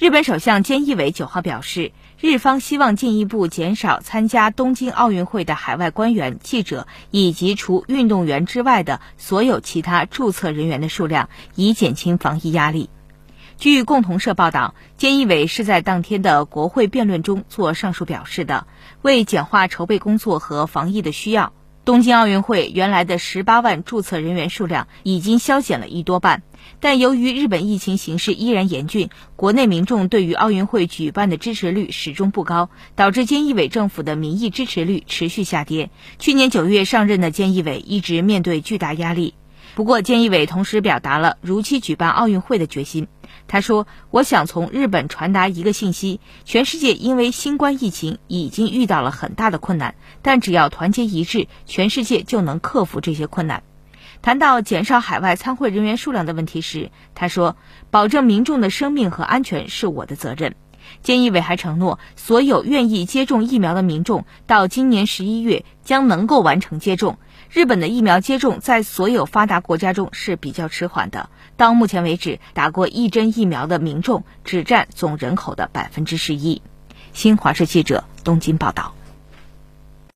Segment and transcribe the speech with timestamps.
[0.00, 12.88] 日本首相菅义伟九号表示，日方希望进一步减少参加东京奥运会的海外官员、记者以及除运动员之外的所有其他注册人员的数量，以减轻防疫压力。
[13.58, 18.66] 据共同社报道，菅义伟是在当天的国会辩论中做上述表示的。
[19.02, 21.52] 为简化筹备工作和防疫的需要，
[21.84, 26.42] 东京奥运会原来的十八万注册人员数量已经削减了一多半。
[26.78, 35.90] 但由于日本疫情形势依然严峻，国内民众对于奥运会举办的支持率始终不高，导致菅义伟政府的民意支持率持续下跌。
[36.18, 39.34] 去年九月上任的菅义伟一直面对巨大压力。
[39.74, 43.08] 不过，菅义伟同时表达了如期举办奥运会的决心。
[43.46, 53.62] 他说：“我想从日本传达一个信息：全世界因为新冠疫情已经遇到了很大的困难，但只要团结一致，全世界就能克服这些困难。”
[54.22, 57.56] 谈到减少海外参会人员数量的问题时，他说
[57.90, 60.54] ：“保证民众的生命和安全是我的责任。”
[61.04, 67.18] 菅义伟还承诺，所有愿意接种疫苗的民众到今年十一月将能够完成接种。
[67.50, 76.62] 日本的疫苗接种在所有发达国家中是比较迟缓的，到目前为止，打过一针疫苗的民众只占总人口的百分之十一。
[77.12, 78.94] 新华社记者东京报道。